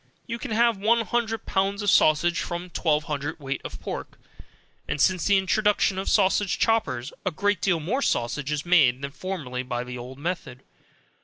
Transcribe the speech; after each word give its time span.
You 0.25 0.39
can 0.39 0.49
have 0.49 0.77
one 0.79 1.01
hundred 1.01 1.45
pounds 1.45 1.83
of 1.83 1.91
sausage 1.91 2.39
from 2.39 2.71
twelve 2.71 3.03
hundred 3.03 3.37
weight 3.39 3.61
of 3.63 3.79
pork, 3.79 4.17
and 4.87 4.99
since 4.99 5.25
the 5.25 5.37
introduction 5.37 5.99
of 5.99 6.09
sausage 6.09 6.57
choppers, 6.57 7.13
a 7.23 7.29
great 7.29 7.61
deal 7.61 7.79
more 7.79 8.01
sausage 8.01 8.51
is 8.51 8.65
made, 8.65 9.03
than 9.03 9.11
formerly, 9.11 9.61
by 9.61 9.83
the 9.83 9.99
old 9.99 10.17
method. 10.17 10.63